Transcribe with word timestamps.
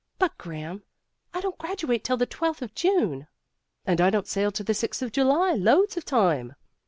"But, 0.17 0.35
Graham, 0.39 0.81
I 1.31 1.41
don't 1.41 1.59
graduate 1.59 2.03
till 2.03 2.17
the 2.17 2.25
twelfth 2.25 2.63
of 2.63 2.73
June." 2.73 3.27
"And 3.85 4.01
I 4.01 4.09
don't 4.09 4.25
sail 4.25 4.51
till 4.51 4.63
the 4.63 4.73
sixth 4.73 5.03
of 5.03 5.11
July. 5.11 5.53
Loads 5.53 5.95
of 5.95 6.05
time." 6.05 6.55